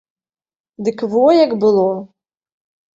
[0.89, 1.87] Дык во як было.